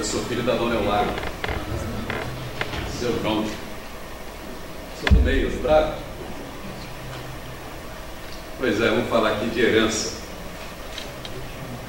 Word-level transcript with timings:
Eu 0.00 0.04
sou 0.04 0.24
filho 0.24 0.42
da 0.42 0.56
dona 0.56 0.76
Eulália. 0.76 1.12
Seu 2.98 3.20
João. 3.20 3.44
Sou 4.98 5.12
do 5.12 5.20
meio, 5.20 5.50
bravo. 5.60 6.02
Pois 8.56 8.80
é, 8.80 8.88
vamos 8.88 9.10
falar 9.10 9.36
aqui 9.36 9.50
de 9.50 9.60
herança. 9.60 10.18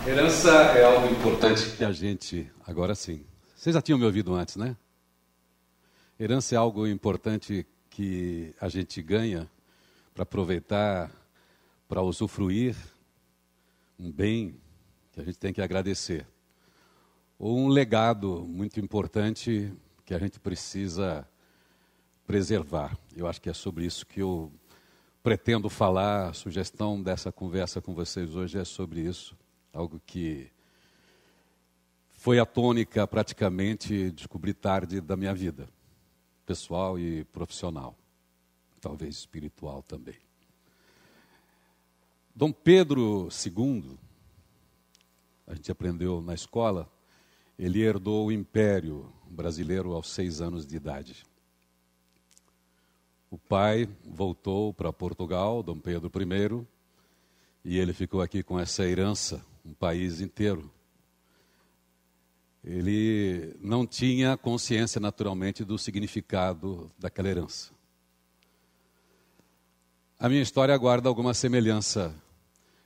Herança 0.05 0.51
é 0.51 0.83
algo 0.83 1.07
importante 1.07 1.69
que 1.77 1.85
a 1.85 1.93
gente, 1.93 2.51
agora 2.67 2.95
sim. 2.95 3.23
Vocês 3.55 3.73
já 3.73 3.81
tinham 3.81 3.97
me 3.97 4.03
ouvido 4.03 4.35
antes, 4.35 4.57
né? 4.57 4.75
Herança 6.19 6.53
é 6.53 6.57
algo 6.57 6.85
importante 6.85 7.65
que 7.89 8.53
a 8.59 8.67
gente 8.67 9.01
ganha 9.01 9.49
para 10.13 10.23
aproveitar, 10.23 11.09
para 11.87 12.01
usufruir 12.01 12.75
um 13.97 14.11
bem 14.11 14.59
que 15.13 15.21
a 15.21 15.23
gente 15.23 15.39
tem 15.39 15.53
que 15.53 15.61
agradecer. 15.61 16.27
Ou 17.43 17.57
um 17.57 17.69
legado 17.69 18.45
muito 18.47 18.79
importante 18.79 19.73
que 20.05 20.13
a 20.13 20.19
gente 20.19 20.39
precisa 20.39 21.27
preservar. 22.27 22.95
Eu 23.15 23.25
acho 23.25 23.41
que 23.41 23.49
é 23.49 23.53
sobre 23.53 23.83
isso 23.83 24.05
que 24.05 24.21
eu 24.21 24.51
pretendo 25.23 25.67
falar. 25.67 26.29
A 26.29 26.33
sugestão 26.33 27.01
dessa 27.01 27.31
conversa 27.31 27.81
com 27.81 27.95
vocês 27.95 28.35
hoje 28.35 28.59
é 28.59 28.63
sobre 28.63 28.99
isso. 29.01 29.35
Algo 29.73 29.99
que 30.05 30.51
foi 32.11 32.37
a 32.37 32.45
tônica 32.45 33.07
praticamente 33.07 34.11
descobri 34.11 34.53
tarde 34.53 35.01
da 35.01 35.17
minha 35.17 35.33
vida, 35.33 35.67
pessoal 36.45 36.99
e 36.99 37.23
profissional, 37.23 37.97
talvez 38.79 39.15
espiritual 39.15 39.81
também. 39.81 40.19
Dom 42.35 42.51
Pedro 42.51 43.29
II, 43.43 43.97
a 45.47 45.55
gente 45.55 45.71
aprendeu 45.71 46.21
na 46.21 46.35
escola, 46.35 46.87
ele 47.57 47.81
herdou 47.81 48.27
o 48.27 48.31
império 48.31 49.11
brasileiro 49.29 49.93
aos 49.93 50.09
seis 50.09 50.41
anos 50.41 50.65
de 50.65 50.75
idade. 50.75 51.23
O 53.29 53.37
pai 53.37 53.87
voltou 54.03 54.73
para 54.73 54.91
Portugal, 54.91 55.63
Dom 55.63 55.79
Pedro 55.79 56.11
I, 56.21 56.67
e 57.63 57.77
ele 57.77 57.93
ficou 57.93 58.21
aqui 58.21 58.43
com 58.43 58.59
essa 58.59 58.85
herança, 58.85 59.41
um 59.63 59.73
país 59.73 60.19
inteiro. 60.19 60.69
Ele 62.63 63.55
não 63.59 63.87
tinha 63.87 64.37
consciência 64.37 64.99
naturalmente 64.99 65.63
do 65.63 65.77
significado 65.77 66.91
daquela 66.97 67.29
herança. 67.29 67.71
A 70.19 70.29
minha 70.29 70.41
história 70.41 70.77
guarda 70.77 71.09
alguma 71.09 71.33
semelhança 71.33 72.13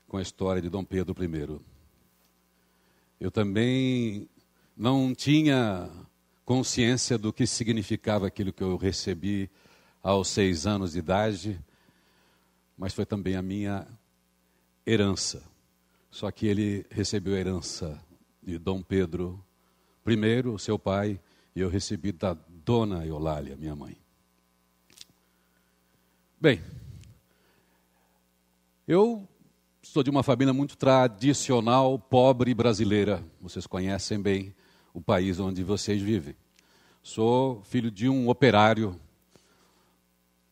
com 0.07 0.17
a 0.17 0.21
história 0.21 0.61
de 0.61 0.69
Dom 0.69 0.85
Pedro 0.85 1.15
I. 1.21 1.59
Eu 3.19 3.31
também 3.31 4.29
não 4.75 5.15
tinha 5.15 5.89
consciência 6.43 7.17
do 7.17 7.31
que 7.31 7.47
significava 7.47 8.27
aquilo 8.27 8.51
que 8.51 8.61
eu 8.61 8.75
recebi 8.75 9.49
aos 10.03 10.27
seis 10.27 10.67
anos 10.67 10.91
de 10.91 10.99
idade, 10.99 11.59
mas 12.77 12.93
foi 12.93 13.05
também 13.05 13.35
a 13.35 13.41
minha 13.41 13.87
herança. 14.85 15.41
Só 16.11 16.29
que 16.29 16.45
ele 16.45 16.85
recebeu 16.91 17.35
a 17.35 17.39
herança 17.39 17.99
de 18.43 18.57
Dom 18.57 18.81
Pedro 18.81 19.43
I, 20.05 20.59
seu 20.59 20.77
pai, 20.77 21.19
e 21.55 21.61
eu 21.61 21.69
recebi 21.69 22.11
da 22.11 22.37
Dona 22.47 23.05
Eulália, 23.05 23.55
minha 23.55 23.75
mãe. 23.75 23.97
Bem, 26.39 26.61
eu 28.87 29.27
sou 29.81 30.03
de 30.03 30.09
uma 30.09 30.21
família 30.21 30.53
muito 30.53 30.77
tradicional, 30.77 31.97
pobre 31.97 32.53
brasileira. 32.53 33.23
Vocês 33.41 33.65
conhecem 33.65 34.21
bem 34.21 34.53
o 34.95 35.01
país 35.01 35.41
onde 35.41 35.61
vocês 35.61 36.01
vivem. 36.01 36.33
Sou 37.03 37.61
filho 37.65 37.91
de 37.91 38.07
um 38.07 38.29
operário 38.29 38.99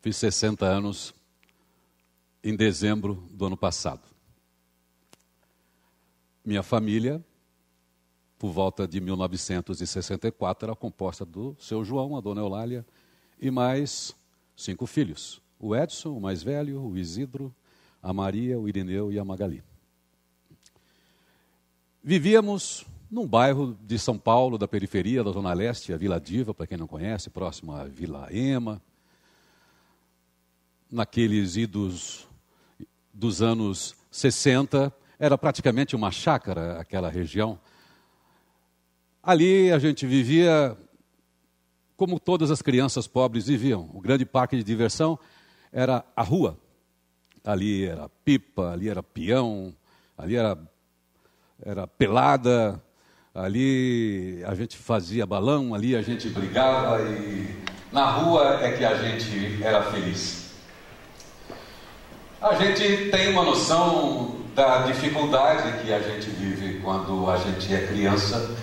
Fiz 0.02 0.18
60 0.18 0.66
anos 0.66 1.14
em 2.42 2.54
dezembro 2.54 3.26
do 3.30 3.46
ano 3.46 3.56
passado. 3.56 4.02
Minha 6.44 6.62
família, 6.62 7.24
por 8.38 8.52
volta 8.52 8.86
de 8.86 9.00
1964, 9.00 10.66
era 10.66 10.76
composta 10.76 11.24
do 11.24 11.56
seu 11.58 11.82
João, 11.82 12.14
a 12.14 12.20
dona 12.20 12.42
Eulália, 12.42 12.84
e 13.40 13.50
mais 13.50 14.14
cinco 14.54 14.84
filhos: 14.84 15.40
o 15.58 15.74
Edson, 15.74 16.10
o 16.10 16.20
mais 16.20 16.42
velho, 16.42 16.82
o 16.82 16.98
Isidro, 16.98 17.50
a 18.02 18.12
Maria, 18.12 18.60
o 18.60 18.68
Irineu 18.68 19.10
e 19.10 19.18
a 19.18 19.24
Magali. 19.24 19.64
Vivíamos 22.02 22.84
num 23.10 23.26
bairro 23.26 23.76
de 23.82 23.98
São 23.98 24.18
Paulo, 24.18 24.58
da 24.58 24.66
periferia 24.66 25.22
da 25.22 25.30
Zona 25.30 25.52
Leste, 25.52 25.92
a 25.92 25.96
Vila 25.96 26.20
Diva, 26.20 26.52
para 26.54 26.66
quem 26.66 26.78
não 26.78 26.86
conhece, 26.86 27.30
próximo 27.30 27.72
à 27.72 27.84
Vila 27.84 28.28
Ema 28.30 28.80
naqueles 30.90 31.56
idos 31.56 32.28
dos 33.12 33.42
anos 33.42 33.96
60, 34.12 34.92
era 35.18 35.36
praticamente 35.36 35.96
uma 35.96 36.12
chácara 36.12 36.78
aquela 36.78 37.10
região. 37.10 37.58
Ali 39.20 39.72
a 39.72 39.78
gente 39.78 40.06
vivia 40.06 40.76
como 41.96 42.20
todas 42.20 42.50
as 42.50 42.62
crianças 42.62 43.08
pobres 43.08 43.46
viviam. 43.46 43.90
O 43.92 44.00
grande 44.00 44.24
parque 44.24 44.56
de 44.56 44.62
diversão 44.62 45.18
era 45.72 46.04
a 46.14 46.22
rua. 46.22 46.56
Ali 47.42 47.84
era 47.84 48.08
pipa, 48.24 48.72
ali 48.72 48.88
era 48.88 49.02
peão, 49.02 49.74
ali 50.16 50.36
era, 50.36 50.56
era 51.60 51.86
pelada, 51.86 52.80
ali 53.34 54.44
a 54.46 54.54
gente 54.54 54.76
fazia 54.76 55.26
balão, 55.26 55.74
ali 55.74 55.96
a 55.96 56.02
gente 56.02 56.28
brigava 56.28 57.02
e 57.02 57.48
na 57.90 58.08
rua 58.08 58.60
é 58.62 58.72
que 58.72 58.84
a 58.84 58.94
gente 58.94 59.60
era 59.60 59.82
feliz. 59.90 60.52
A 62.40 62.54
gente 62.54 63.10
tem 63.10 63.30
uma 63.30 63.42
noção 63.42 64.36
da 64.54 64.82
dificuldade 64.82 65.82
que 65.82 65.92
a 65.92 65.98
gente 65.98 66.30
vive 66.30 66.80
quando 66.80 67.28
a 67.28 67.36
gente 67.36 67.74
é 67.74 67.86
criança, 67.86 68.54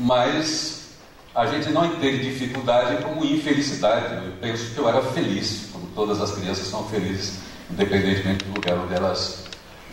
mas 0.00 0.96
a 1.34 1.44
gente 1.44 1.68
não 1.68 1.84
entende 1.84 2.30
dificuldade 2.30 3.02
como 3.02 3.24
infelicidade. 3.24 4.24
Eu 4.24 4.32
penso 4.40 4.72
que 4.72 4.78
eu 4.78 4.88
era 4.88 5.02
feliz, 5.02 5.68
como 5.70 5.86
todas 5.88 6.18
as 6.22 6.32
crianças 6.32 6.66
são 6.66 6.88
felizes, 6.88 7.40
independentemente 7.70 8.44
do 8.44 8.54
lugar 8.54 8.78
onde 8.78 8.94
elas 8.94 9.44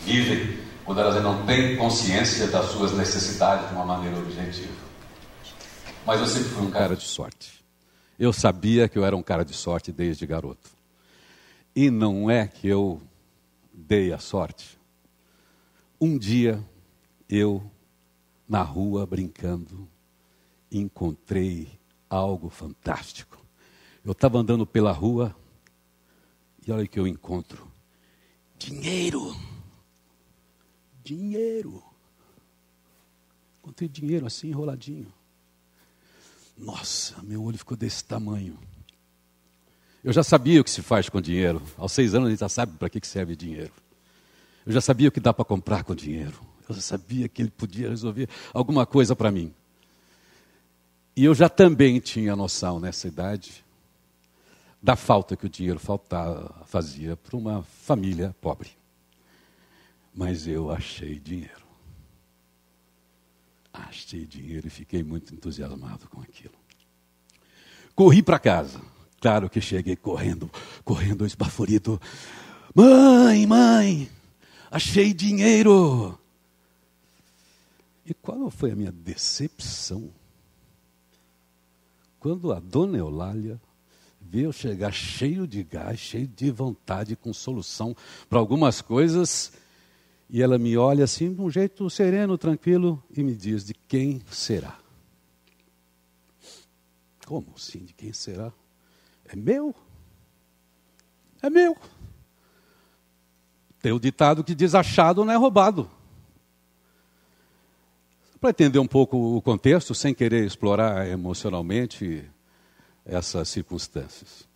vivem, 0.06 0.58
quando 0.86 1.00
elas 1.00 1.22
não 1.24 1.46
têm 1.46 1.78
consciência 1.78 2.48
das 2.48 2.72
suas 2.72 2.92
necessidades 2.94 3.70
de 3.70 3.76
uma 3.76 3.86
maneira 3.86 4.18
objetiva. 4.18 4.74
Mas 6.06 6.20
eu 6.20 6.28
sempre 6.28 6.50
fui 6.50 6.66
um 6.66 6.72
cara 6.72 6.96
de 6.96 7.04
sorte. 7.04 7.64
Eu 8.20 8.34
sabia 8.34 8.88
que 8.88 8.98
eu 8.98 9.06
era 9.06 9.16
um 9.16 9.24
cara 9.24 9.46
de 9.46 9.54
sorte 9.54 9.92
desde 9.92 10.26
garoto. 10.26 10.70
E 11.76 11.90
não 11.90 12.30
é 12.30 12.48
que 12.48 12.68
eu 12.68 13.02
dei 13.74 14.14
a 14.14 14.20
sorte. 14.20 14.78
Um 16.00 16.18
dia, 16.18 16.64
eu, 17.30 17.64
na 18.48 18.62
rua, 18.62 19.06
brincando, 19.06 19.88
encontrei 20.72 21.80
algo 22.10 22.50
fantástico. 22.50 23.38
Eu 24.06 24.12
estava 24.12 24.38
andando 24.38 24.66
pela 24.66 24.92
rua 24.92 25.36
e 26.68 26.72
olha 26.72 26.84
o 26.84 26.88
que 26.88 27.00
eu 27.00 27.08
encontro: 27.08 27.66
dinheiro. 28.58 29.34
Dinheiro. 31.04 31.84
Encontrei 33.60 33.90
dinheiro 33.90 34.26
assim 34.26 34.50
enroladinho. 34.50 35.12
Nossa, 36.58 37.22
meu 37.24 37.44
olho 37.44 37.58
ficou 37.58 37.76
desse 37.76 38.04
tamanho. 38.04 38.58
Eu 40.04 40.12
já 40.12 40.24
sabia 40.24 40.60
o 40.60 40.64
que 40.64 40.70
se 40.70 40.82
faz 40.82 41.10
com 41.10 41.22
dinheiro. 41.22 41.62
Aos 41.78 41.92
seis 41.92 42.14
anos 42.14 42.28
a 42.28 42.32
gente 42.32 42.40
já 42.40 42.50
sabe 42.50 42.78
para 42.78 42.90
que 42.90 43.06
serve 43.08 43.36
dinheiro. 43.36 43.72
Eu 44.66 44.72
já 44.74 44.82
sabia 44.82 45.10
o 45.10 45.12
que 45.12 45.20
dá 45.20 45.34
para 45.34 45.46
comprar 45.46 45.84
com 45.84 45.96
dinheiro. 45.96 46.40
Eu 46.68 46.76
já 46.76 46.82
sabia 46.82 47.28
que 47.28 47.42
ele 47.42 47.52
podia 47.52 47.90
resolver 47.90 48.30
alguma 48.54 48.86
coisa 48.86 49.16
para 49.16 49.32
mim. 49.32 49.54
E 51.16 51.26
eu 51.26 51.36
já 51.36 51.48
também 51.48 52.00
tinha 52.00 52.36
noção 52.36 52.80
nessa 52.80 53.08
idade 53.08 53.64
da 54.82 54.96
falta 54.98 55.38
que 55.38 55.46
o 55.46 55.50
dinheiro 55.50 55.80
faltava, 55.80 56.64
fazia 56.66 57.16
para 57.16 57.38
uma 57.38 57.64
família 57.64 58.36
pobre. 58.42 58.72
Mas 60.14 60.48
eu 60.48 60.72
achei 60.72 61.20
dinheiro. 61.20 61.64
Achei 63.72 64.26
dinheiro 64.26 64.68
e 64.68 64.70
fiquei 64.70 65.04
muito 65.04 65.34
entusiasmado 65.34 66.08
com 66.08 66.22
aquilo. 66.22 66.54
Corri 67.96 68.22
para 68.22 68.40
casa 68.40 68.80
Claro 69.24 69.50
que 69.50 69.62
cheguei 69.62 69.96
correndo, 69.96 70.52
correndo 70.84 71.26
esbaforido. 71.26 71.98
Mãe, 72.76 73.48
mãe, 73.48 74.10
achei 74.70 75.14
dinheiro. 75.14 76.20
E 78.06 78.14
qual 78.14 78.52
foi 78.52 78.72
a 78.72 78.76
minha 78.76 78.92
decepção? 78.92 80.10
Quando 82.20 82.52
a 82.52 82.60
dona 82.60 82.98
Eulália 82.98 83.62
viu 84.20 84.52
chegar 84.52 84.92
cheio 84.92 85.48
de 85.48 85.64
gás, 85.64 86.00
cheio 86.00 86.28
de 86.28 86.52
vontade, 86.52 87.16
com 87.16 87.32
solução 87.32 87.96
para 88.30 88.40
algumas 88.40 88.82
coisas, 88.82 89.54
e 90.34 90.42
ela 90.42 90.58
me 90.58 90.76
olha 90.76 91.04
assim, 91.04 91.32
de 91.32 91.40
um 91.40 91.52
jeito 91.52 91.88
sereno, 91.92 92.40
tranquilo, 92.40 93.02
e 93.16 93.22
me 93.22 93.36
diz: 93.36 93.64
De 93.64 93.76
quem 93.76 94.20
será? 94.32 94.80
Como 97.28 97.54
assim? 97.56 97.86
De 97.86 97.94
quem 97.94 98.12
será? 98.12 98.52
É 99.26 99.36
meu? 99.36 99.76
É 101.40 101.52
meu. 101.52 101.78
Tem 103.80 103.92
o 103.92 104.00
ditado 104.00 104.44
que 104.44 104.56
diz: 104.56 104.74
achado 104.74 105.24
não 105.24 105.32
é 105.32 105.38
roubado. 105.38 105.88
Para 108.42 108.50
entender 108.50 108.80
um 108.80 108.88
pouco 108.88 109.38
o 109.38 109.40
contexto, 109.40 109.94
sem 109.94 110.16
querer 110.16 110.48
explorar 110.48 111.08
emocionalmente 111.08 112.28
essas 113.06 113.50
circunstâncias. 113.50 114.48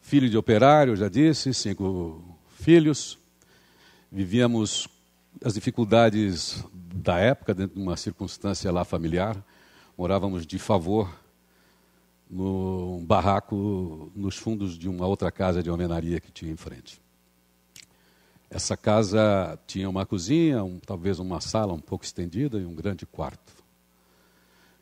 Filho 0.00 0.30
de 0.30 0.38
operário, 0.38 0.94
já 0.94 1.08
disse, 1.08 1.52
cinco 1.52 2.38
filhos. 2.60 3.18
Vivíamos 4.10 4.88
as 5.44 5.54
dificuldades 5.54 6.64
da 6.72 7.18
época, 7.18 7.54
dentro 7.54 7.76
de 7.76 7.82
uma 7.82 7.96
circunstância 7.96 8.70
lá 8.72 8.84
familiar. 8.84 9.36
Morávamos 9.96 10.46
de 10.46 10.58
favor 10.58 11.08
num 12.28 13.04
barraco 13.04 14.10
nos 14.14 14.36
fundos 14.36 14.76
de 14.76 14.88
uma 14.88 15.06
outra 15.06 15.30
casa 15.30 15.62
de 15.62 15.70
alvenaria 15.70 16.20
que 16.20 16.32
tinha 16.32 16.50
em 16.50 16.56
frente. 16.56 17.00
Essa 18.50 18.76
casa 18.76 19.58
tinha 19.66 19.88
uma 19.88 20.06
cozinha, 20.06 20.62
um, 20.62 20.78
talvez 20.78 21.18
uma 21.18 21.40
sala 21.40 21.72
um 21.72 21.80
pouco 21.80 22.04
estendida 22.04 22.58
e 22.58 22.64
um 22.64 22.74
grande 22.74 23.04
quarto. 23.04 23.52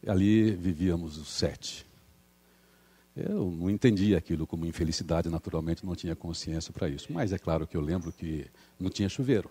Ali 0.07 0.50
vivíamos 0.50 1.17
os 1.17 1.29
sete. 1.29 1.87
Eu 3.17 3.50
não 3.50 3.71
entendia 3.71 4.19
aquilo 4.19 4.47
como 4.47 4.67
infelicidade, 4.67 5.29
naturalmente 5.29 5.87
não 5.87 5.95
tinha 5.95 6.15
consciência 6.15 6.73
para 6.73 6.89
isso. 6.89 7.12
Mas 7.12 7.33
é 7.33 7.39
claro 7.39 7.67
que 7.67 7.77
eu 7.77 7.81
lembro 7.81 8.12
que 8.12 8.47
não 8.79 8.91
tinha 8.91 9.09
chuveiro. 9.09 9.49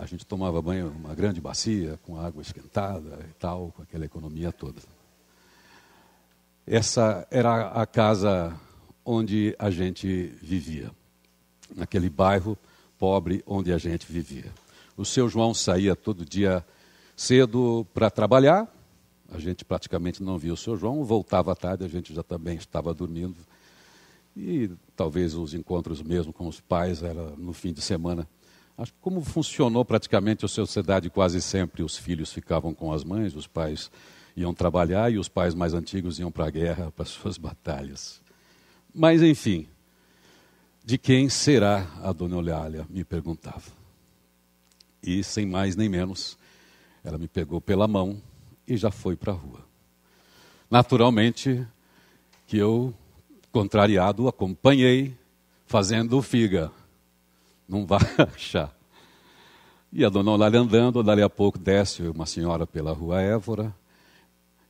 A 0.00 0.06
gente 0.06 0.24
tomava 0.24 0.62
banho 0.62 0.86
numa 0.90 1.14
grande 1.14 1.42
bacia, 1.42 2.00
com 2.06 2.18
água 2.18 2.40
esquentada 2.40 3.18
e 3.28 3.34
tal, 3.34 3.70
com 3.76 3.82
aquela 3.82 4.06
economia 4.06 4.50
toda. 4.50 4.80
Essa 6.66 7.28
era 7.30 7.68
a 7.68 7.84
casa 7.84 8.58
onde 9.04 9.54
a 9.58 9.70
gente 9.70 10.32
vivia, 10.40 10.90
naquele 11.76 12.08
bairro 12.08 12.56
pobre 12.98 13.44
onde 13.46 13.74
a 13.74 13.76
gente 13.76 14.10
vivia. 14.10 14.50
O 14.96 15.04
seu 15.04 15.28
João 15.28 15.52
saía 15.52 15.94
todo 15.94 16.24
dia 16.24 16.64
cedo 17.14 17.86
para 17.92 18.10
trabalhar, 18.10 18.66
a 19.30 19.38
gente 19.38 19.66
praticamente 19.66 20.22
não 20.22 20.38
via 20.38 20.54
o 20.54 20.56
seu 20.56 20.78
João, 20.78 21.04
voltava 21.04 21.52
à 21.52 21.54
tarde, 21.54 21.84
a 21.84 21.88
gente 21.88 22.14
já 22.14 22.22
também 22.22 22.56
estava 22.56 22.94
dormindo. 22.94 23.36
E 24.34 24.70
talvez 24.96 25.34
os 25.34 25.52
encontros 25.52 26.00
mesmo 26.00 26.32
com 26.32 26.48
os 26.48 26.58
pais 26.58 27.02
era 27.02 27.36
no 27.36 27.52
fim 27.52 27.74
de 27.74 27.82
semana. 27.82 28.26
Acho 28.80 28.94
que 28.94 28.98
como 29.02 29.20
funcionou 29.20 29.84
praticamente 29.84 30.42
a 30.46 30.48
sociedade 30.48 31.10
quase 31.10 31.42
sempre, 31.42 31.82
os 31.82 31.98
filhos 31.98 32.32
ficavam 32.32 32.72
com 32.72 32.94
as 32.94 33.04
mães, 33.04 33.36
os 33.36 33.46
pais 33.46 33.90
iam 34.34 34.54
trabalhar 34.54 35.12
e 35.12 35.18
os 35.18 35.28
pais 35.28 35.54
mais 35.54 35.74
antigos 35.74 36.18
iam 36.18 36.32
para 36.32 36.46
a 36.46 36.50
guerra, 36.50 36.90
para 36.96 37.02
as 37.02 37.10
suas 37.10 37.36
batalhas. 37.36 38.22
Mas 38.94 39.22
enfim, 39.22 39.68
de 40.82 40.96
quem 40.96 41.28
será 41.28 41.86
a 42.02 42.10
dona 42.10 42.36
Eulália? 42.36 42.86
Me 42.88 43.04
perguntava. 43.04 43.70
E 45.02 45.22
sem 45.22 45.44
mais 45.44 45.76
nem 45.76 45.90
menos, 45.90 46.38
ela 47.04 47.18
me 47.18 47.28
pegou 47.28 47.60
pela 47.60 47.86
mão 47.86 48.18
e 48.66 48.78
já 48.78 48.90
foi 48.90 49.14
para 49.14 49.34
a 49.34 49.36
rua. 49.36 49.62
Naturalmente 50.70 51.66
que 52.46 52.56
eu, 52.56 52.94
contrariado, 53.52 54.26
acompanhei 54.26 55.14
fazendo 55.66 56.22
figa. 56.22 56.72
Não 57.70 57.86
vai 57.86 58.00
achar. 58.18 58.76
E 59.92 60.04
a 60.04 60.08
dona 60.08 60.32
Eulália 60.32 60.60
andando, 60.60 61.02
dali 61.02 61.22
a 61.22 61.30
pouco 61.30 61.58
desce 61.58 62.02
uma 62.02 62.26
senhora 62.26 62.66
pela 62.66 62.92
rua 62.92 63.22
Évora. 63.22 63.74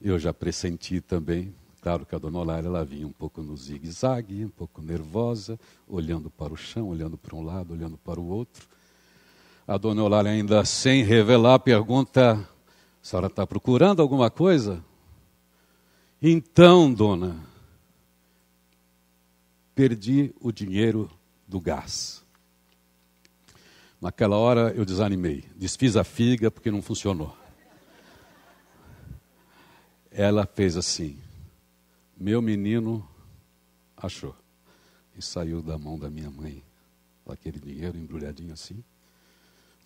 Eu 0.00 0.18
já 0.18 0.32
pressenti 0.32 1.00
também, 1.00 1.52
Claro 1.80 2.04
que 2.04 2.14
a 2.14 2.18
dona 2.18 2.38
Olária 2.38 2.66
ela 2.66 2.84
vinha 2.84 3.06
um 3.06 3.12
pouco 3.12 3.40
no 3.40 3.56
zigue-zague, 3.56 4.44
um 4.44 4.50
pouco 4.50 4.82
nervosa, 4.82 5.58
olhando 5.88 6.28
para 6.28 6.52
o 6.52 6.56
chão, 6.56 6.88
olhando 6.88 7.16
para 7.16 7.34
um 7.34 7.42
lado, 7.42 7.72
olhando 7.72 7.96
para 7.96 8.20
o 8.20 8.26
outro. 8.28 8.68
A 9.66 9.78
dona 9.78 10.02
Olária, 10.02 10.30
ainda 10.30 10.62
sem 10.66 11.02
revelar, 11.02 11.58
pergunta: 11.60 12.34
a 12.34 12.46
senhora 13.02 13.28
está 13.28 13.46
procurando 13.46 14.02
alguma 14.02 14.30
coisa? 14.30 14.84
Então, 16.20 16.92
dona, 16.92 17.34
perdi 19.74 20.34
o 20.38 20.52
dinheiro 20.52 21.10
do 21.48 21.58
gás. 21.58 22.19
Naquela 24.00 24.36
hora 24.36 24.72
eu 24.74 24.84
desanimei, 24.84 25.44
desfiz 25.56 25.94
a 25.94 26.02
figa 26.02 26.50
porque 26.50 26.70
não 26.70 26.80
funcionou. 26.80 27.36
Ela 30.10 30.46
fez 30.46 30.76
assim. 30.76 31.18
Meu 32.16 32.40
menino 32.40 33.06
achou. 33.96 34.34
E 35.16 35.22
saiu 35.22 35.60
da 35.60 35.76
mão 35.76 35.98
da 35.98 36.08
minha 36.08 36.30
mãe, 36.30 36.62
aquele 37.28 37.58
dinheiro 37.58 37.98
embrulhadinho 37.98 38.54
assim. 38.54 38.82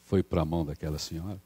Foi 0.04 0.22
para 0.22 0.42
a 0.42 0.44
mão 0.44 0.64
daquela 0.64 0.98
senhora. 0.98 1.40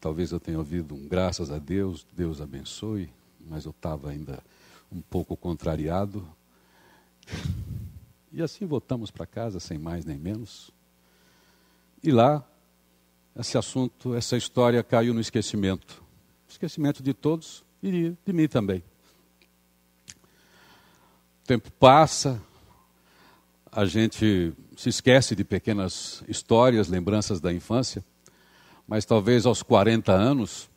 Talvez 0.00 0.32
eu 0.32 0.40
tenha 0.40 0.58
ouvido 0.58 0.94
um 0.94 1.06
graças 1.08 1.50
a 1.50 1.58
Deus, 1.58 2.06
Deus 2.12 2.40
abençoe, 2.40 3.10
mas 3.40 3.64
eu 3.64 3.70
estava 3.70 4.10
ainda 4.10 4.42
um 4.90 5.00
pouco 5.00 5.36
contrariado. 5.36 6.26
E 8.36 8.42
assim 8.42 8.66
voltamos 8.66 9.12
para 9.12 9.24
casa, 9.26 9.60
sem 9.60 9.78
mais 9.78 10.04
nem 10.04 10.18
menos. 10.18 10.72
E 12.04 12.12
lá, 12.12 12.46
esse 13.34 13.56
assunto, 13.56 14.14
essa 14.14 14.36
história 14.36 14.82
caiu 14.82 15.14
no 15.14 15.20
esquecimento. 15.20 16.04
Esquecimento 16.46 17.02
de 17.02 17.14
todos 17.14 17.64
e 17.82 18.14
de, 18.22 18.32
mim 18.34 18.46
também. 18.46 18.84
O 21.42 21.46
tempo 21.46 21.70
passa, 21.70 22.38
a 23.72 23.86
gente 23.86 24.52
se 24.76 24.90
esquece 24.90 25.34
de 25.34 25.44
pequenas 25.44 26.22
histórias, 26.28 26.88
lembranças 26.88 27.40
da 27.40 27.50
infância, 27.50 28.04
mas 28.86 29.06
talvez 29.06 29.46
aos 29.46 29.62
40 29.62 30.12
anos, 30.12 30.68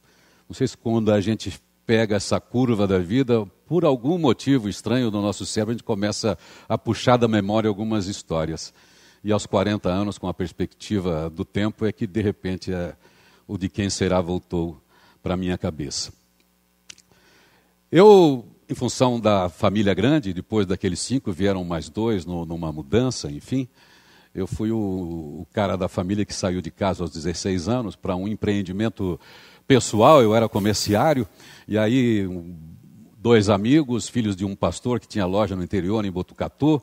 não 0.48 0.56
sei 0.56 0.66
se 0.66 0.78
quando 0.78 1.12
a 1.12 1.20
gente 1.20 1.60
pega 1.86 2.16
essa 2.16 2.40
curva 2.40 2.88
da 2.88 3.00
vida, 3.00 3.46
por 3.66 3.84
algum 3.84 4.18
motivo 4.18 4.70
estranho 4.70 5.12
no 5.12 5.22
nosso 5.22 5.46
cérebro, 5.46 5.72
a 5.72 5.74
gente 5.76 5.84
começa 5.84 6.38
a 6.70 6.78
puxar 6.78 7.18
da 7.18 7.28
memória 7.28 7.68
algumas 7.68 8.08
histórias. 8.08 8.74
E 9.24 9.32
aos 9.32 9.46
40 9.46 9.90
anos, 9.90 10.18
com 10.18 10.28
a 10.28 10.34
perspectiva 10.34 11.30
do 11.30 11.44
tempo, 11.44 11.86
é 11.86 11.92
que 11.92 12.06
de 12.08 12.22
repente 12.22 12.74
é, 12.74 12.96
o 13.48 13.58
de 13.58 13.70
quem 13.70 13.90
será 13.90 14.22
voltou 14.22 14.82
para 15.22 15.34
a 15.34 15.38
minha 15.38 15.58
cabeça. 15.58 16.14
Eu 17.92 18.46
em 18.70 18.76
função 18.76 19.20
da 19.20 19.48
família 19.48 19.94
grande, 19.94 20.34
depois 20.34 20.68
daqueles 20.68 21.00
cinco 21.00 21.32
vieram 21.32 21.64
mais 21.64 21.88
dois 21.88 22.26
no, 22.26 22.46
numa 22.46 22.72
mudança, 22.72 23.32
enfim. 23.32 23.68
Eu 24.36 24.46
fui 24.46 24.72
o, 24.72 24.78
o, 24.78 25.48
cara 25.54 25.78
da 25.78 25.88
família 25.88 26.26
que 26.26 26.34
saiu 26.34 26.62
de 26.62 26.70
casa 26.70 27.04
aos 27.04 27.12
16 27.12 27.70
anos 27.70 27.96
para 27.96 28.16
um 28.16 28.28
empreendimento 28.28 29.20
pessoal, 29.66 30.22
eu 30.22 30.36
era 30.36 30.50
comerciário, 30.50 31.26
e 31.68 31.78
aí 31.78 32.28
dois 33.18 33.50
amigos, 33.50 34.08
filhos 34.08 34.36
de 34.36 34.46
um 34.46 34.56
pastor 34.56 35.00
que 35.00 35.08
tinha 35.08 35.26
loja 35.26 35.56
no 35.56 35.64
interior, 35.64 36.04
em 36.06 36.12
Botucatu, 36.12 36.82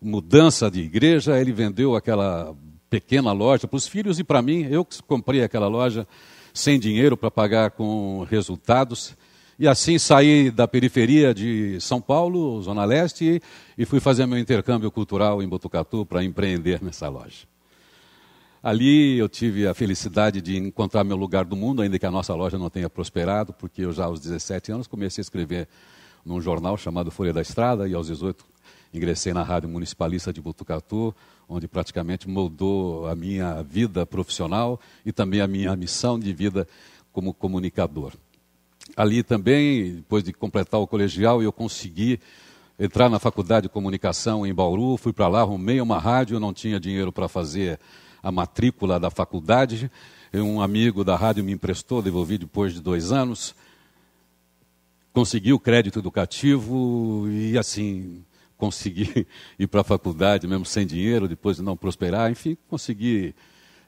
mudança 0.00 0.70
de 0.70 0.80
igreja, 0.80 1.38
ele 1.40 1.52
vendeu 1.52 1.96
aquela 1.96 2.54
pequena 2.88 3.32
loja 3.32 3.66
para 3.66 3.76
os 3.76 3.86
filhos 3.86 4.18
e 4.18 4.24
para 4.24 4.40
mim, 4.40 4.66
eu 4.70 4.86
comprei 5.06 5.42
aquela 5.42 5.68
loja 5.68 6.06
sem 6.54 6.78
dinheiro 6.78 7.16
para 7.16 7.30
pagar 7.30 7.70
com 7.72 8.26
resultados, 8.28 9.16
e 9.58 9.66
assim 9.66 9.98
saí 9.98 10.50
da 10.50 10.68
periferia 10.68 11.34
de 11.34 11.80
São 11.80 12.00
Paulo, 12.00 12.62
Zona 12.62 12.84
Leste, 12.84 13.42
e 13.76 13.84
fui 13.84 14.00
fazer 14.00 14.24
meu 14.26 14.38
intercâmbio 14.38 14.90
cultural 14.90 15.42
em 15.42 15.48
Botucatu 15.48 16.06
para 16.06 16.22
empreender 16.22 16.82
nessa 16.82 17.08
loja. 17.08 17.46
Ali 18.62 19.18
eu 19.18 19.28
tive 19.28 19.66
a 19.66 19.74
felicidade 19.74 20.40
de 20.40 20.56
encontrar 20.56 21.04
meu 21.04 21.16
lugar 21.16 21.44
do 21.44 21.56
mundo, 21.56 21.82
ainda 21.82 21.98
que 21.98 22.06
a 22.06 22.10
nossa 22.10 22.34
loja 22.34 22.58
não 22.58 22.70
tenha 22.70 22.88
prosperado, 22.88 23.52
porque 23.52 23.82
eu 23.82 23.92
já 23.92 24.04
aos 24.04 24.20
17 24.20 24.72
anos 24.72 24.86
comecei 24.86 25.20
a 25.20 25.22
escrever 25.22 25.68
num 26.24 26.40
jornal 26.40 26.76
chamado 26.76 27.10
Folha 27.10 27.32
da 27.32 27.40
Estrada, 27.40 27.88
e 27.88 27.94
aos 27.94 28.08
18 28.08 28.44
ingressei 28.92 29.32
na 29.32 29.42
Rádio 29.42 29.68
Municipalista 29.68 30.32
de 30.32 30.40
Botucatu, 30.40 31.14
onde 31.48 31.68
praticamente 31.68 32.28
moldou 32.28 33.06
a 33.06 33.14
minha 33.14 33.62
vida 33.62 34.04
profissional 34.06 34.80
e 35.04 35.12
também 35.12 35.40
a 35.40 35.46
minha 35.46 35.74
missão 35.76 36.18
de 36.18 36.32
vida 36.32 36.66
como 37.12 37.34
comunicador 37.34 38.12
ali 38.96 39.22
também, 39.22 39.96
depois 39.96 40.24
de 40.24 40.32
completar 40.32 40.80
o 40.80 40.86
colegial, 40.86 41.42
eu 41.42 41.52
consegui 41.52 42.20
entrar 42.78 43.08
na 43.08 43.18
faculdade 43.18 43.64
de 43.64 43.68
comunicação 43.68 44.46
em 44.46 44.54
Bauru, 44.54 44.96
fui 44.96 45.12
para 45.12 45.28
lá, 45.28 45.40
arrumei 45.40 45.80
uma 45.80 45.98
rádio, 45.98 46.40
não 46.40 46.52
tinha 46.52 46.78
dinheiro 46.78 47.12
para 47.12 47.28
fazer 47.28 47.78
a 48.22 48.30
matrícula 48.30 48.98
da 48.98 49.10
faculdade. 49.10 49.90
Um 50.32 50.60
amigo 50.60 51.04
da 51.04 51.16
rádio 51.16 51.44
me 51.44 51.52
emprestou, 51.52 52.02
devolvi 52.02 52.38
depois 52.38 52.74
de 52.74 52.80
dois 52.80 53.10
anos. 53.12 53.54
Consegui 55.12 55.52
o 55.52 55.58
crédito 55.58 55.98
educativo 55.98 57.28
e 57.28 57.56
assim 57.58 58.24
consegui 58.58 59.26
ir 59.58 59.66
para 59.66 59.80
a 59.80 59.84
faculdade 59.84 60.46
mesmo 60.46 60.66
sem 60.66 60.86
dinheiro, 60.86 61.26
depois 61.26 61.56
de 61.56 61.62
não 61.62 61.76
prosperar, 61.76 62.30
enfim, 62.30 62.58
consegui 62.68 63.34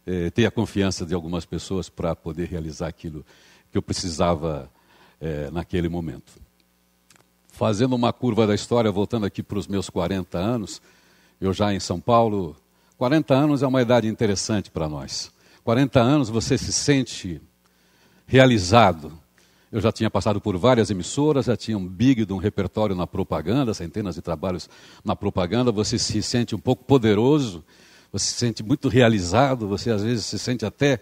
eh, 0.06 0.30
ter 0.30 0.46
a 0.46 0.50
confiança 0.50 1.04
de 1.04 1.12
algumas 1.12 1.44
pessoas 1.44 1.90
para 1.90 2.16
poder 2.16 2.48
realizar 2.48 2.88
aquilo 2.88 3.26
que 3.70 3.76
eu 3.76 3.82
precisava 3.82 4.70
é, 5.20 5.50
naquele 5.50 5.88
momento. 5.88 6.32
fazendo 7.52 7.94
uma 7.94 8.10
curva 8.10 8.46
da 8.46 8.54
história, 8.54 8.90
voltando 8.90 9.26
aqui 9.26 9.42
para 9.42 9.58
os 9.58 9.66
meus 9.66 9.90
40 9.90 10.38
anos, 10.38 10.80
eu 11.38 11.52
já 11.52 11.74
em 11.74 11.80
São 11.80 12.00
Paulo, 12.00 12.56
40 12.96 13.34
anos 13.34 13.62
é 13.62 13.66
uma 13.66 13.82
idade 13.82 14.08
interessante 14.08 14.70
para 14.70 14.88
nós. 14.88 15.30
40 15.62 16.00
anos 16.00 16.30
você 16.30 16.56
se 16.56 16.72
sente 16.72 17.40
realizado. 18.26 19.12
Eu 19.72 19.80
já 19.80 19.92
tinha 19.92 20.10
passado 20.10 20.40
por 20.40 20.56
várias 20.56 20.90
emissoras, 20.90 21.46
já 21.46 21.56
tinha 21.56 21.78
um 21.78 21.86
big 21.86 22.24
de 22.24 22.32
um 22.32 22.38
repertório 22.38 22.96
na 22.96 23.06
propaganda, 23.06 23.72
centenas 23.72 24.16
de 24.16 24.22
trabalhos 24.22 24.68
na 25.04 25.14
propaganda, 25.14 25.70
você 25.70 25.96
se 25.96 26.20
sente 26.22 26.56
um 26.56 26.58
pouco 26.58 26.84
poderoso, 26.84 27.64
você 28.12 28.26
se 28.26 28.34
sente 28.34 28.62
muito 28.64 28.88
realizado, 28.88 29.68
você 29.68 29.90
às 29.90 30.02
vezes 30.02 30.26
se 30.26 30.38
sente 30.40 30.66
até 30.66 30.98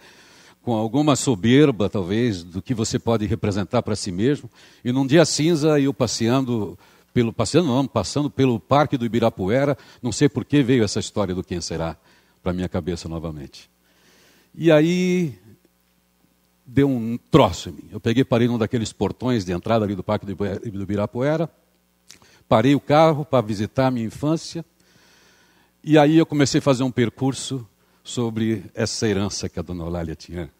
com 0.62 0.74
alguma 0.74 1.16
soberba, 1.16 1.88
talvez, 1.88 2.44
do 2.44 2.60
que 2.60 2.74
você 2.74 2.98
pode 2.98 3.24
representar 3.24 3.82
para 3.82 3.96
si 3.96 4.12
mesmo. 4.12 4.50
E 4.84 4.92
num 4.92 5.06
dia 5.06 5.24
cinza, 5.24 5.80
eu 5.80 5.94
passeando 5.94 6.78
pelo 7.14 7.32
passeando 7.32 7.68
não, 7.68 7.86
passando 7.86 8.28
pelo 8.28 8.60
Parque 8.60 8.98
do 8.98 9.06
Ibirapuera, 9.06 9.78
não 10.02 10.12
sei 10.12 10.28
por 10.28 10.44
que 10.44 10.62
veio 10.62 10.84
essa 10.84 11.00
história 11.00 11.34
do 11.34 11.42
quem 11.42 11.58
será 11.60 11.96
para 12.42 12.52
minha 12.52 12.68
cabeça 12.68 13.08
novamente. 13.08 13.70
E 14.54 14.70
aí 14.70 15.38
deu 16.68 16.86
um 16.86 17.18
troço 17.30 17.70
em 17.70 17.72
mim. 17.72 17.88
Eu 17.90 17.98
peguei, 17.98 18.22
parei 18.22 18.46
num 18.46 18.58
daqueles 18.58 18.92
portões 18.92 19.42
de 19.42 19.52
entrada 19.52 19.86
ali 19.86 19.94
do 19.94 20.04
Parque 20.04 20.26
do 20.26 20.82
Ibirapuera, 20.82 21.50
parei 22.46 22.74
o 22.74 22.80
carro 22.80 23.24
para 23.24 23.40
visitar 23.40 23.86
a 23.86 23.90
minha 23.90 24.06
infância, 24.06 24.62
e 25.82 25.96
aí 25.96 26.18
eu 26.18 26.26
comecei 26.26 26.58
a 26.58 26.62
fazer 26.62 26.82
um 26.82 26.90
percurso 26.90 27.66
sobre 28.04 28.64
essa 28.74 29.08
herança 29.08 29.48
que 29.48 29.58
a 29.58 29.62
dona 29.62 29.84
Eulália 29.84 30.14
tinha 30.14 30.50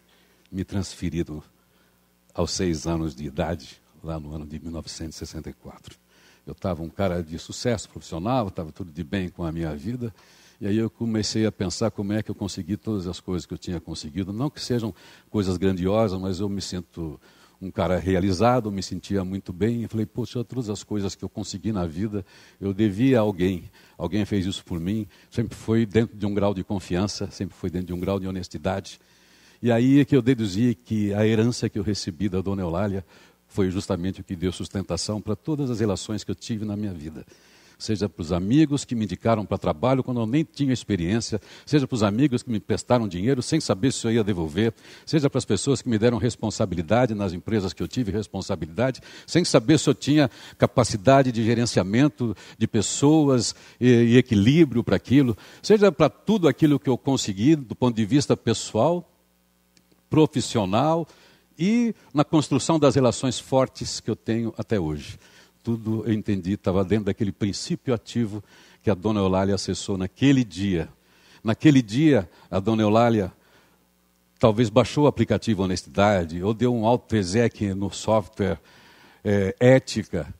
me 0.51 0.65
transferido 0.65 1.45
aos 2.33 2.53
seis 2.53 2.87
anos 2.87 3.15
de 3.15 3.25
idade, 3.25 3.79
lá 4.03 4.19
no 4.19 4.35
ano 4.35 4.47
de 4.47 4.59
1964. 4.59 5.99
Eu 6.47 6.53
estava 6.53 6.83
um 6.83 6.89
cara 6.89 7.23
de 7.23 7.39
sucesso 7.39 7.91
profissional, 7.91 8.49
estava 8.49 8.73
tudo 8.73 8.91
de 8.91 9.05
bem 9.05 9.29
com 9.29 9.45
a 9.45 9.53
minha 9.53 9.75
vida, 9.77 10.15
e 10.61 10.67
aí 10.67 10.77
eu 10.77 10.91
comecei 10.91 11.47
a 11.47 11.53
pensar 11.53 11.91
como 11.93 12.13
é 12.13 12.21
que 12.21 12.31
eu 12.31 12.35
consegui 12.35 12.77
todas 12.77 13.07
as 13.07 13.21
coisas 13.21 13.47
que 13.47 13.55
eu 13.55 13.59
tinha 13.59 13.79
conseguido. 13.79 14.33
Não 14.33 14.51
que 14.51 14.61
sejam 14.61 14.93
coisas 15.31 15.57
grandiosas, 15.57 16.21
mas 16.21 16.41
eu 16.41 16.49
me 16.49 16.61
sinto 16.61 17.21
um 17.63 17.71
cara 17.71 17.97
realizado, 17.97 18.71
me 18.71 18.83
sentia 18.83 19.25
muito 19.25 19.53
bem. 19.53 19.85
E 19.85 19.89
falei, 19.89 20.05
poxa, 20.05 20.43
todas 20.43 20.69
as 20.69 20.83
coisas 20.83 21.15
que 21.15 21.25
eu 21.25 21.29
consegui 21.29 21.71
na 21.71 21.87
vida, 21.87 22.27
eu 22.61 22.75
devia 22.75 23.19
a 23.19 23.21
alguém. 23.21 23.71
Alguém 23.97 24.25
fez 24.25 24.47
isso 24.47 24.65
por 24.65 24.81
mim. 24.81 25.07
Sempre 25.31 25.57
foi 25.57 25.87
dentro 25.87 26.17
de 26.17 26.27
um 26.27 26.35
grau 26.35 26.53
de 26.53 26.65
confiança, 26.65 27.31
sempre 27.31 27.57
foi 27.57 27.71
dentro 27.71 27.87
de 27.87 27.93
um 27.93 28.01
grau 28.01 28.19
de 28.19 28.27
honestidade. 28.27 28.99
E 29.63 29.71
aí 29.71 30.01
é 30.01 30.05
que 30.05 30.17
eu 30.17 30.23
deduzi 30.23 30.75
que 30.75 31.15
a 31.15 31.25
herança 31.25 31.69
que 31.69 31.79
eu 31.79 31.85
recebi 31.85 32.29
da 32.29 32.41
dona 32.41 32.63
Eulália 32.63 33.05
foi 33.47 33.71
justamente 33.71 34.21
o 34.21 34.25
que 34.25 34.35
deu 34.35 34.53
sustentação 34.53 35.21
para 35.21 35.37
todas 35.37 35.71
as 35.71 35.79
relações 35.79 36.25
que 36.25 36.33
eu 36.33 36.35
tive 36.35 36.65
na 36.65 36.77
minha 36.77 36.93
vida 36.93 37.25
seja 37.79 38.09
para 38.09 38.21
os 38.21 38.33
amigos 38.33 38.85
que 38.85 38.95
me 38.95 39.05
indicaram 39.05 39.47
para 39.47 39.57
trabalho 39.57 40.03
quando 40.03 40.21
eu 40.21 40.27
nem 40.27 40.43
tinha 40.45 40.73
experiência, 40.73 41.41
seja 41.65 41.87
para 41.87 41.95
os 41.95 42.03
amigos 42.03 42.43
que 42.43 42.51
me 42.51 42.59
prestaram 42.59 43.07
dinheiro 43.07 43.41
sem 43.41 43.61
saber 43.61 43.93
se 43.93 44.05
eu 44.05 44.11
ia 44.11 44.25
devolver, 44.25 44.75
seja 45.07 45.31
para 45.31 45.39
as 45.39 45.45
pessoas 45.45 45.81
que 45.81 45.89
me 45.89 45.97
deram 45.97 46.19
responsabilidade 46.19 47.15
nas 47.15 47.33
empresas 47.33 47.73
que 47.73 47.83
eu 47.83 47.87
tive 47.87 48.11
responsabilidade, 48.11 49.01
sem 49.27 49.45
saber 49.45 49.79
se 49.79 49.89
eu 49.89 49.95
tinha 49.95 50.29
capacidade 50.59 51.31
de 51.31 51.45
gerenciamento 51.45 52.37
de 52.59 52.67
pessoas 52.67 53.55
e, 53.81 53.87
e 53.87 54.17
equilíbrio 54.17 54.83
para 54.83 54.97
aquilo, 54.97 55.37
seja 55.63 55.93
para 55.93 56.09
tudo 56.09 56.49
aquilo 56.49 56.81
que 56.81 56.91
eu 56.91 56.99
consegui 56.99 57.55
do 57.55 57.77
ponto 57.77 57.95
de 57.95 58.05
vista 58.05 58.37
pessoal, 58.37 59.09
profissional 60.11 61.07
e 61.57 61.95
na 62.13 62.25
construção 62.25 62.79
das 62.79 62.97
relações 62.97 63.39
fortes 63.39 64.01
que 64.01 64.11
eu 64.11 64.17
tenho 64.17 64.53
até 64.57 64.81
hoje 64.81 65.19
tudo 65.63 66.05
eu 66.07 66.13
entendi, 66.13 66.53
estava 66.53 66.85
dentro 66.85 67.07
daquele 67.07 67.33
princípio 67.33 67.93
ativo 67.93 68.43
que 68.83 68.91
a 68.91 68.95
dona 68.95 69.21
Eulália 69.21 69.55
acessou 69.55 69.99
naquele 69.99 70.45
dia. 70.45 70.89
Naquele 71.43 71.83
dia, 71.83 72.29
a 72.51 72.59
dona 72.59 72.83
Eulália 72.83 73.33
talvez 74.39 74.71
baixou 74.71 75.05
o 75.05 75.07
aplicativo 75.07 75.63
Honestidade, 75.63 76.43
ou 76.43 76.55
deu 76.55 76.75
um 76.75 76.87
auto-exec 76.87 77.75
no 77.75 77.91
software 77.91 78.59
é, 79.25 79.55
Ética, 79.59 80.33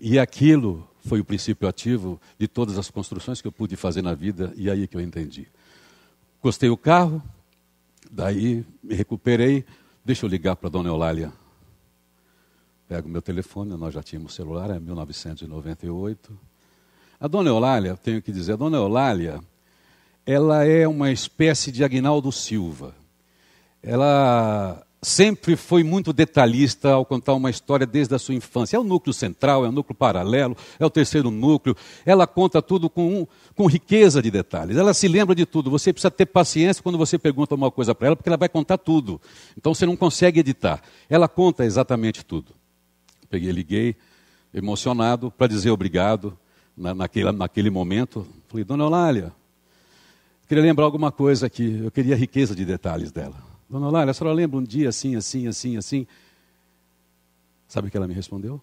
e 0.00 0.18
aquilo 0.18 0.88
foi 1.04 1.20
o 1.20 1.24
princípio 1.24 1.68
ativo 1.68 2.18
de 2.38 2.48
todas 2.48 2.78
as 2.78 2.90
construções 2.90 3.42
que 3.42 3.46
eu 3.46 3.52
pude 3.52 3.76
fazer 3.76 4.00
na 4.00 4.14
vida, 4.14 4.52
e 4.56 4.70
aí 4.70 4.88
que 4.88 4.96
eu 4.96 5.00
entendi. 5.00 5.46
Gostei 6.42 6.70
o 6.70 6.76
carro, 6.76 7.22
daí 8.10 8.64
me 8.82 8.94
recuperei, 8.94 9.64
deixa 10.04 10.24
eu 10.24 10.30
ligar 10.30 10.56
para 10.56 10.68
a 10.68 10.70
dona 10.70 10.88
Eulália 10.88 11.32
Pego 12.88 13.08
meu 13.08 13.22
telefone, 13.22 13.76
nós 13.76 13.94
já 13.94 14.02
tínhamos 14.02 14.34
celular, 14.34 14.70
é 14.70 14.78
1998. 14.78 16.38
A 17.18 17.26
dona 17.26 17.48
Eulália, 17.48 17.96
tenho 17.96 18.20
que 18.20 18.30
dizer, 18.30 18.52
a 18.52 18.56
dona 18.56 18.76
Eulália, 18.76 19.40
ela 20.26 20.64
é 20.64 20.86
uma 20.86 21.10
espécie 21.10 21.72
de 21.72 21.82
Agnaldo 21.82 22.30
Silva. 22.30 22.94
Ela 23.82 24.84
sempre 25.00 25.54
foi 25.54 25.82
muito 25.82 26.12
detalhista 26.12 26.90
ao 26.92 27.04
contar 27.04 27.34
uma 27.34 27.50
história 27.50 27.86
desde 27.86 28.14
a 28.14 28.18
sua 28.18 28.34
infância. 28.34 28.76
É 28.76 28.80
o 28.80 28.84
núcleo 28.84 29.12
central, 29.12 29.64
é 29.64 29.68
o 29.68 29.72
núcleo 29.72 29.94
paralelo, 29.94 30.56
é 30.78 30.84
o 30.84 30.90
terceiro 30.90 31.30
núcleo. 31.30 31.76
Ela 32.04 32.26
conta 32.26 32.60
tudo 32.60 32.90
com, 32.90 33.26
com 33.54 33.66
riqueza 33.66 34.20
de 34.20 34.30
detalhes. 34.30 34.76
Ela 34.76 34.92
se 34.94 35.06
lembra 35.06 35.34
de 35.34 35.46
tudo. 35.46 35.70
Você 35.70 35.92
precisa 35.92 36.10
ter 36.10 36.26
paciência 36.26 36.82
quando 36.82 36.98
você 36.98 37.18
pergunta 37.18 37.54
uma 37.54 37.70
coisa 37.70 37.94
para 37.94 38.08
ela, 38.08 38.16
porque 38.16 38.28
ela 38.28 38.36
vai 38.36 38.48
contar 38.48 38.78
tudo. 38.78 39.20
Então 39.56 39.74
você 39.74 39.86
não 39.86 39.96
consegue 39.96 40.40
editar. 40.40 40.82
Ela 41.08 41.28
conta 41.28 41.64
exatamente 41.64 42.24
tudo. 42.24 42.54
Peguei, 43.34 43.50
liguei, 43.50 43.96
emocionado, 44.54 45.28
para 45.28 45.48
dizer 45.48 45.72
obrigado 45.72 46.38
na, 46.76 46.94
naquele, 46.94 47.32
naquele 47.32 47.68
momento. 47.68 48.24
Falei, 48.46 48.62
dona 48.62 48.84
Eulália, 48.84 49.32
queria 50.46 50.62
lembrar 50.62 50.84
alguma 50.84 51.10
coisa 51.10 51.46
aqui. 51.46 51.80
Eu 51.82 51.90
queria 51.90 52.14
a 52.14 52.16
riqueza 52.16 52.54
de 52.54 52.64
detalhes 52.64 53.10
dela. 53.10 53.34
Dona 53.68 53.86
Eulália, 53.86 54.12
a 54.12 54.14
senhora 54.14 54.36
lembra 54.36 54.56
um 54.56 54.62
dia 54.62 54.88
assim, 54.88 55.16
assim, 55.16 55.48
assim, 55.48 55.76
assim? 55.76 56.06
Sabe 57.66 57.88
o 57.88 57.90
que 57.90 57.96
ela 57.96 58.06
me 58.06 58.14
respondeu? 58.14 58.62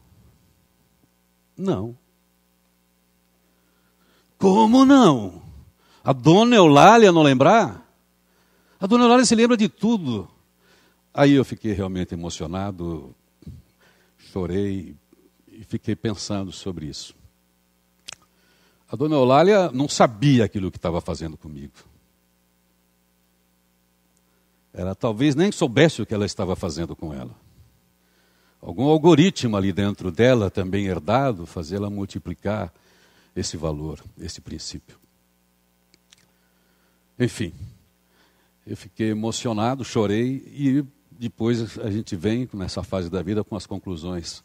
Não. 1.57 1.97
Como 4.37 4.85
não? 4.85 5.41
A 6.01 6.13
dona 6.13 6.55
Eulália 6.55 7.11
não 7.11 7.23
lembrar? 7.23 7.85
A 8.79 8.87
dona 8.87 9.03
Eulália 9.03 9.25
se 9.25 9.35
lembra 9.35 9.57
de 9.57 9.67
tudo. 9.67 10.29
Aí 11.13 11.33
eu 11.33 11.43
fiquei 11.43 11.73
realmente 11.73 12.13
emocionado, 12.13 13.13
chorei 14.31 14.95
e 15.47 15.63
fiquei 15.63 15.95
pensando 15.95 16.51
sobre 16.51 16.85
isso. 16.85 17.15
A 18.89 18.95
dona 18.95 19.15
Eulália 19.15 19.71
não 19.71 19.87
sabia 19.87 20.45
aquilo 20.45 20.69
que 20.69 20.77
estava 20.77 20.99
fazendo 20.99 21.37
comigo. 21.37 21.73
Ela 24.73 24.93
talvez 24.93 25.35
nem 25.35 25.51
soubesse 25.51 26.01
o 26.01 26.05
que 26.05 26.13
ela 26.13 26.25
estava 26.25 26.55
fazendo 26.55 26.95
com 26.95 27.13
ela. 27.13 27.35
Algum 28.61 28.83
algoritmo 28.83 29.57
ali 29.57 29.73
dentro 29.73 30.11
dela, 30.11 30.51
também 30.51 30.85
herdado, 30.85 31.45
fazê-la 31.45 31.89
multiplicar 31.89 32.71
esse 33.35 33.57
valor, 33.57 34.03
esse 34.19 34.39
princípio. 34.39 34.99
Enfim, 37.17 37.53
eu 38.65 38.77
fiquei 38.77 39.09
emocionado, 39.09 39.83
chorei 39.83 40.43
e 40.47 40.85
depois 41.21 41.77
a 41.77 41.91
gente 41.91 42.15
vem 42.15 42.49
nessa 42.51 42.81
fase 42.81 43.07
da 43.07 43.21
vida 43.21 43.43
com 43.43 43.55
as 43.55 43.67
conclusões. 43.67 44.43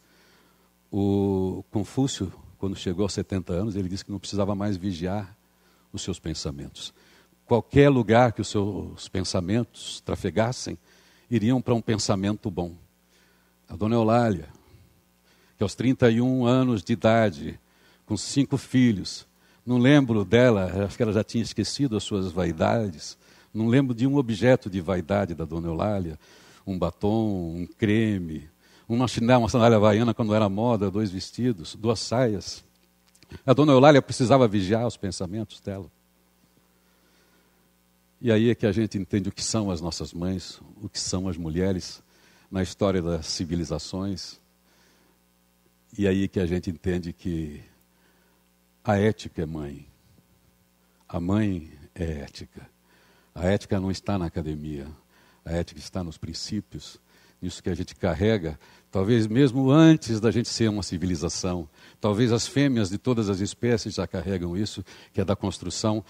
O 0.91 1.63
Confúcio, 1.71 2.31
quando 2.59 2.75
chegou 2.75 3.01
aos 3.01 3.13
70 3.13 3.51
anos, 3.51 3.75
ele 3.75 3.89
disse 3.89 4.05
que 4.05 4.11
não 4.11 4.19
precisava 4.19 4.53
mais 4.53 4.77
vigiar 4.77 5.35
os 5.91 6.03
seus 6.03 6.19
pensamentos. 6.19 6.93
Qualquer 7.47 7.89
lugar 7.89 8.31
que 8.31 8.41
os 8.41 8.47
seus 8.47 9.09
pensamentos 9.09 10.01
trafegassem, 10.01 10.77
iriam 11.31 11.59
para 11.63 11.73
um 11.73 11.81
pensamento 11.81 12.51
bom. 12.51 12.75
A 13.67 13.75
dona 13.75 13.95
Eulália, 13.95 14.47
que 15.57 15.63
aos 15.63 15.73
31 15.73 16.45
anos 16.45 16.83
de 16.83 16.93
idade, 16.93 17.59
com 18.05 18.15
cinco 18.15 18.55
filhos, 18.55 19.25
não 19.65 19.79
lembro 19.79 20.23
dela, 20.23 20.85
acho 20.85 20.95
que 20.95 21.01
ela 21.01 21.11
já 21.11 21.23
tinha 21.23 21.43
esquecido 21.43 21.97
as 21.97 22.03
suas 22.03 22.31
vaidades, 22.31 23.17
não 23.51 23.65
lembro 23.65 23.95
de 23.95 24.05
um 24.05 24.17
objeto 24.17 24.69
de 24.69 24.79
vaidade 24.79 25.33
da 25.33 25.43
dona 25.43 25.67
Eulália, 25.67 26.19
um 26.67 26.77
batom, 26.77 27.55
um 27.55 27.65
creme, 27.65 28.49
uma 28.87 29.07
chinela, 29.07 29.39
uma 29.39 29.49
sandália 29.49 29.77
havaiana 29.77 30.13
quando 30.13 30.35
era 30.35 30.49
moda, 30.49 30.91
dois 30.91 31.09
vestidos, 31.09 31.75
duas 31.75 31.99
saias. 31.99 32.63
A 33.45 33.53
dona 33.53 33.71
Eulália 33.71 34.01
precisava 34.01 34.47
vigiar 34.47 34.85
os 34.85 34.97
pensamentos 34.97 35.61
dela. 35.61 35.89
E 38.19 38.31
aí 38.31 38.49
é 38.49 38.55
que 38.55 38.65
a 38.65 38.71
gente 38.71 38.97
entende 38.97 39.29
o 39.29 39.31
que 39.31 39.43
são 39.43 39.71
as 39.71 39.79
nossas 39.79 40.13
mães, 40.13 40.59
o 40.81 40.89
que 40.89 40.99
são 40.99 41.27
as 41.27 41.37
mulheres 41.37 42.03
na 42.51 42.61
história 42.61 43.01
das 43.01 43.27
civilizações. 43.27 44.39
E 45.97 46.07
aí 46.07 46.23
é 46.23 46.27
que 46.27 46.39
a 46.39 46.45
gente 46.45 46.69
entende 46.69 47.13
que 47.13 47.63
a 48.83 48.97
ética 48.97 49.43
é 49.43 49.45
mãe. 49.45 49.87
A 51.07 51.19
mãe 51.19 51.71
é 51.93 52.21
ética. 52.21 52.67
A 53.35 53.45
ética 53.45 53.79
não 53.79 53.91
está 53.91 54.17
na 54.17 54.25
academia. 54.25 54.87
A 55.47 55.51
ética 55.53 55.79
está 55.79 56.03
nos 56.03 56.17
princípios 56.17 56.99
nisso 57.41 57.63
que 57.63 57.69
a 57.69 57.73
gente 57.73 57.95
carrega, 57.95 58.59
talvez 58.91 59.27
mesmo 59.27 59.71
antes 59.71 60.19
da 60.19 60.29
gente 60.29 60.49
ser 60.49 60.69
uma 60.69 60.83
civilização. 60.83 61.69
Talvez 62.01 62.33
as 62.33 62.45
fêmeas 62.45 62.89
de 62.89 62.97
todas 62.97 63.29
as 63.29 63.39
espécies 63.39 63.93
já 63.93 64.05
carregam 64.05 64.57
isso, 64.57 64.83
que 65.13 65.21
é 65.21 65.23
da 65.23 65.37
construção 65.37 66.03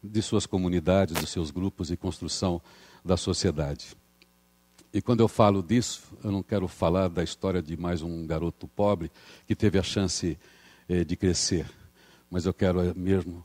de 0.00 0.22
suas 0.22 0.46
comunidades, 0.46 1.16
dos 1.16 1.30
seus 1.30 1.50
grupos 1.50 1.90
e 1.90 1.96
construção 1.96 2.62
da 3.04 3.16
sociedade. 3.16 3.96
E 4.92 5.02
quando 5.02 5.20
eu 5.20 5.28
falo 5.28 5.60
disso, 5.60 6.02
eu 6.22 6.30
não 6.30 6.42
quero 6.42 6.68
falar 6.68 7.08
da 7.08 7.24
história 7.24 7.60
de 7.60 7.76
mais 7.76 8.00
um 8.00 8.24
garoto 8.24 8.68
pobre 8.68 9.10
que 9.44 9.56
teve 9.56 9.76
a 9.76 9.82
chance 9.82 10.38
eh, 10.88 11.02
de 11.02 11.16
crescer, 11.16 11.68
mas 12.30 12.46
eu 12.46 12.54
quero 12.54 12.80
eh, 12.80 12.94
mesmo 12.94 13.44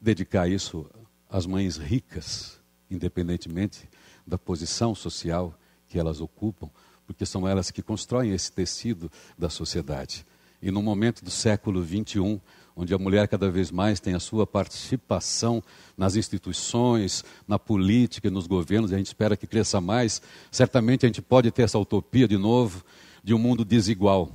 dedicar 0.00 0.50
isso 0.50 0.90
às 1.30 1.46
mães 1.46 1.76
ricas, 1.76 2.58
independentemente 2.90 3.88
da 4.26 4.38
posição 4.38 4.94
social 4.94 5.54
que 5.88 5.98
elas 5.98 6.20
ocupam, 6.20 6.70
porque 7.06 7.26
são 7.26 7.46
elas 7.46 7.70
que 7.70 7.82
constroem 7.82 8.32
esse 8.32 8.50
tecido 8.50 9.10
da 9.36 9.50
sociedade. 9.50 10.24
E 10.62 10.70
no 10.70 10.82
momento 10.82 11.24
do 11.24 11.30
século 11.30 11.84
XXI, 11.84 12.40
onde 12.74 12.94
a 12.94 12.98
mulher 12.98 13.28
cada 13.28 13.50
vez 13.50 13.70
mais 13.70 14.00
tem 14.00 14.14
a 14.14 14.20
sua 14.20 14.46
participação 14.46 15.62
nas 15.96 16.16
instituições, 16.16 17.24
na 17.46 17.58
política 17.58 18.28
e 18.28 18.30
nos 18.30 18.46
governos, 18.46 18.90
e 18.90 18.94
a 18.94 18.98
gente 18.98 19.08
espera 19.08 19.36
que 19.36 19.46
cresça 19.46 19.80
mais, 19.80 20.22
certamente 20.50 21.04
a 21.04 21.08
gente 21.08 21.20
pode 21.20 21.50
ter 21.50 21.62
essa 21.62 21.78
utopia 21.78 22.26
de 22.26 22.38
novo 22.38 22.84
de 23.22 23.34
um 23.34 23.38
mundo 23.38 23.64
desigual, 23.64 24.30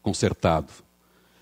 consertado, 0.00 0.72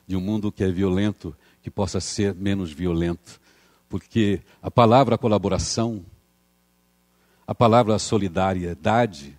de 0.06 0.16
um 0.16 0.20
mundo 0.20 0.50
que 0.50 0.64
é 0.64 0.70
violento, 0.70 1.36
que 1.62 1.70
possa 1.70 2.00
ser 2.00 2.34
menos 2.34 2.72
violento, 2.72 3.40
porque 3.88 4.40
a 4.62 4.70
palavra 4.70 5.18
colaboração, 5.18 6.04
a 7.46 7.54
palavra 7.54 7.98
solidariedade, 7.98 9.36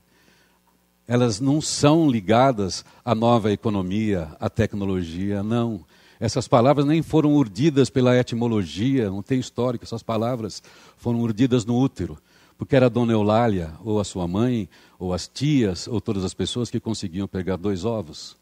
elas 1.07 1.39
não 1.39 1.61
são 1.61 2.09
ligadas 2.09 2.83
à 3.03 3.13
nova 3.13 3.51
economia, 3.51 4.35
à 4.39 4.49
tecnologia, 4.49 5.43
não. 5.43 5.85
Essas 6.19 6.47
palavras 6.47 6.85
nem 6.85 7.01
foram 7.01 7.33
urdidas 7.33 7.89
pela 7.89 8.17
etimologia, 8.17 9.09
não 9.09 9.21
tem 9.21 9.39
histórico, 9.39 9.83
essas 9.83 10.03
palavras 10.03 10.63
foram 10.97 11.19
urdidas 11.19 11.65
no 11.65 11.77
útero, 11.77 12.17
porque 12.57 12.75
era 12.75 12.85
a 12.85 12.89
dona 12.89 13.11
Eulália, 13.11 13.73
ou 13.83 13.99
a 13.99 14.03
sua 14.03 14.27
mãe, 14.27 14.69
ou 14.97 15.13
as 15.13 15.27
tias, 15.27 15.87
ou 15.87 15.99
todas 15.99 16.23
as 16.23 16.33
pessoas 16.33 16.69
que 16.69 16.79
conseguiam 16.79 17.27
pegar 17.27 17.57
dois 17.57 17.83
ovos, 17.83 18.37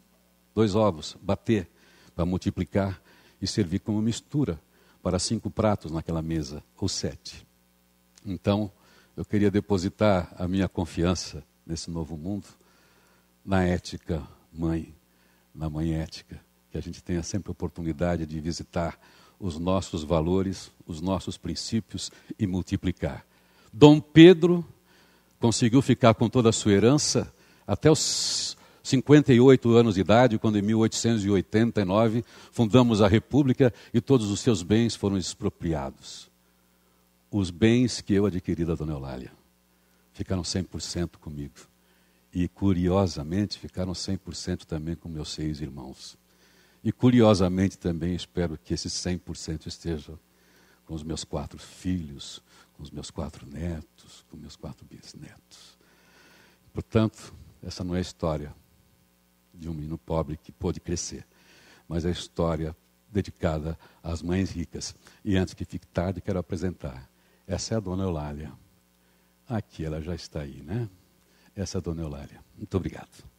dois 0.53 0.75
ovos, 0.75 1.17
bater, 1.21 1.67
para 2.15 2.25
multiplicar 2.25 3.01
e 3.41 3.47
servir 3.47 3.79
como 3.79 4.01
mistura 4.01 4.59
para 5.01 5.17
cinco 5.17 5.49
pratos 5.49 5.91
naquela 5.91 6.21
mesa, 6.21 6.61
ou 6.77 6.87
sete. 6.87 7.45
Então, 8.23 8.71
eu 9.15 9.25
queria 9.25 9.51
depositar 9.51 10.33
a 10.37 10.47
minha 10.47 10.67
confiança 10.69 11.43
nesse 11.65 11.91
novo 11.91 12.17
mundo, 12.17 12.45
na 13.45 13.63
ética 13.63 14.21
mãe, 14.51 14.93
na 15.53 15.69
mãe 15.69 15.93
ética, 15.93 16.39
que 16.71 16.77
a 16.77 16.81
gente 16.81 17.03
tenha 17.03 17.23
sempre 17.23 17.51
oportunidade 17.51 18.25
de 18.25 18.39
visitar 18.39 18.97
os 19.39 19.57
nossos 19.57 20.03
valores, 20.03 20.71
os 20.85 21.01
nossos 21.01 21.37
princípios 21.37 22.11
e 22.37 22.45
multiplicar. 22.45 23.25
Dom 23.73 23.99
Pedro 23.99 24.65
conseguiu 25.39 25.81
ficar 25.81 26.13
com 26.13 26.29
toda 26.29 26.49
a 26.49 26.53
sua 26.53 26.71
herança 26.71 27.33
até 27.65 27.89
os 27.89 28.55
58 28.83 29.69
anos 29.71 29.95
de 29.95 30.01
idade, 30.01 30.39
quando 30.39 30.57
em 30.57 30.61
1889 30.61 32.23
fundamos 32.51 33.01
a 33.01 33.07
República 33.07 33.73
e 33.93 33.99
todos 33.99 34.29
os 34.31 34.39
seus 34.39 34.63
bens 34.63 34.95
foram 34.95 35.17
expropriados. 35.17 36.30
Os 37.33 37.49
bens 37.49 38.01
que 38.01 38.13
eu 38.13 38.25
adquiri 38.25 38.65
da 38.65 38.75
Dona 38.75 38.91
Eulália 38.91 39.31
ficaram 40.11 40.41
100% 40.41 41.17
comigo. 41.17 41.55
E, 42.33 42.47
curiosamente, 42.49 43.57
ficaram 43.57 43.93
100% 43.93 44.65
também 44.65 44.95
com 44.95 45.07
meus 45.07 45.29
seis 45.29 45.61
irmãos. 45.61 46.17
E, 46.83 46.91
curiosamente, 46.91 47.77
também 47.77 48.13
espero 48.13 48.57
que 48.57 48.73
esses 48.73 48.91
100% 48.93 49.67
estejam 49.67 50.19
com 50.85 50.93
os 50.93 51.03
meus 51.03 51.23
quatro 51.23 51.57
filhos, 51.57 52.43
com 52.73 52.83
os 52.83 52.91
meus 52.91 53.09
quatro 53.09 53.45
netos, 53.45 54.25
com 54.29 54.35
meus 54.35 54.57
quatro 54.57 54.85
bisnetos. 54.85 55.77
Portanto, 56.73 57.33
essa 57.63 57.81
não 57.81 57.95
é 57.95 57.99
a 57.99 58.01
história 58.01 58.53
de 59.53 59.69
um 59.69 59.73
menino 59.73 59.97
pobre 59.97 60.35
que 60.35 60.51
pôde 60.51 60.79
crescer, 60.79 61.25
mas 61.87 62.03
é 62.03 62.09
a 62.09 62.11
história 62.11 62.75
dedicada 63.09 63.77
às 64.01 64.21
mães 64.21 64.51
ricas. 64.51 64.95
E 65.23 65.37
antes 65.37 65.53
que 65.53 65.63
fique 65.63 65.87
tarde, 65.87 66.21
quero 66.21 66.39
apresentar. 66.39 67.10
Essa 67.51 67.73
é 67.73 67.77
a 67.77 67.81
dona 67.81 68.03
Eulália. 68.03 68.53
Aqui 69.45 69.83
ela 69.83 70.01
já 70.01 70.15
está 70.15 70.39
aí, 70.39 70.61
né? 70.61 70.89
Essa 71.53 71.77
é 71.77 71.79
a 71.79 71.81
dona 71.81 72.01
Eulália. 72.01 72.41
Muito 72.55 72.77
obrigado. 72.77 73.29